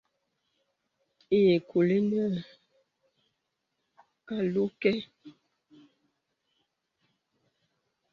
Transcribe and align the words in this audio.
Ìì 1.37 1.53
kùlì 1.69 1.97
nə̀ 2.09 2.23
àlū 4.37 4.63
kɛ̄. 4.81 4.95